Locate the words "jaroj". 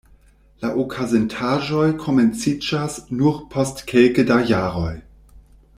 4.55-4.93